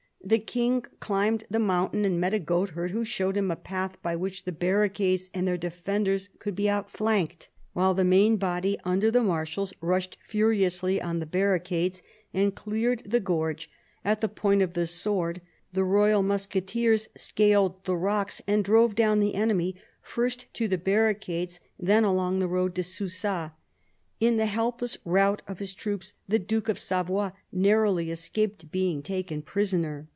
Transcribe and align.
The 0.23 0.37
King 0.37 0.85
climbed 0.99 1.45
the 1.49 1.59
mountain 1.59 2.05
and 2.05 2.21
met 2.21 2.33
a 2.35 2.39
goatherd, 2.39 2.91
who 2.91 3.03
showed 3.03 3.35
him 3.35 3.49
a 3.49 3.55
path 3.55 3.99
by 4.03 4.15
which 4.15 4.43
the 4.45 4.51
barricades 4.51 5.31
and 5.33 5.47
their 5.47 5.57
defenders 5.57 6.29
could 6.37 6.55
be 6.55 6.69
out 6.69 6.91
flanked. 6.91 7.49
While 7.73 7.95
the 7.95 8.05
main 8.05 8.37
body, 8.37 8.77
under 8.83 9.09
the 9.09 9.23
marshals, 9.23 9.73
rushed 9.81 10.19
furiously 10.21 11.01
on 11.01 11.19
the 11.19 11.25
barricades 11.25 12.03
and 12.35 12.53
cleared 12.53 13.01
the 13.03 13.19
gorge 13.19 13.67
at 14.05 14.21
the 14.21 14.29
point 14.29 14.61
of 14.61 14.73
the 14.73 14.85
sword, 14.85 15.41
the 15.73 15.83
royal 15.83 16.21
musketeers 16.21 17.09
scaled 17.17 17.83
the 17.85 17.97
rocks 17.97 18.43
and 18.45 18.63
drove 18.63 18.93
down 18.93 19.21
the 19.21 19.33
enemy, 19.35 19.75
first 20.03 20.45
to 20.53 20.67
the 20.67 20.77
barricades, 20.77 21.59
then 21.79 22.03
along 22.03 22.37
the 22.37 22.47
road 22.47 22.75
to 22.75 22.83
Susa. 22.83 23.53
In 24.19 24.37
the 24.37 24.45
helpless 24.45 24.99
rout 25.03 25.41
of 25.47 25.57
his 25.57 25.73
troops 25.73 26.13
the 26.27 26.37
Duke 26.37 26.69
of 26.69 26.77
Savoy 26.77 27.31
narrowly 27.51 28.11
escaped 28.11 28.71
being 28.71 29.01
taken 29.01 29.41
prisoner. 29.41 30.07